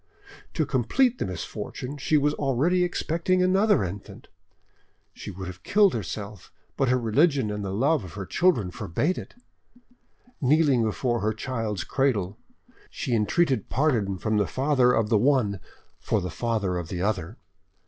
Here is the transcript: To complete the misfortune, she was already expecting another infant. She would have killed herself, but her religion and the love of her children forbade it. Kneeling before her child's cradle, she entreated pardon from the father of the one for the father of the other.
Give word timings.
To 0.55 0.65
complete 0.65 1.19
the 1.19 1.27
misfortune, 1.27 1.97
she 1.97 2.17
was 2.17 2.33
already 2.33 2.83
expecting 2.83 3.43
another 3.43 3.83
infant. 3.83 4.29
She 5.13 5.29
would 5.29 5.45
have 5.45 5.61
killed 5.61 5.93
herself, 5.93 6.51
but 6.75 6.89
her 6.89 6.97
religion 6.97 7.51
and 7.51 7.63
the 7.63 7.69
love 7.71 8.03
of 8.03 8.13
her 8.13 8.25
children 8.25 8.71
forbade 8.71 9.19
it. 9.19 9.35
Kneeling 10.41 10.81
before 10.81 11.19
her 11.19 11.33
child's 11.33 11.83
cradle, 11.83 12.39
she 12.89 13.13
entreated 13.13 13.69
pardon 13.69 14.17
from 14.17 14.37
the 14.37 14.47
father 14.47 14.91
of 14.91 15.09
the 15.09 15.19
one 15.19 15.59
for 15.99 16.19
the 16.19 16.31
father 16.31 16.77
of 16.79 16.87
the 16.89 17.03
other. 17.03 17.37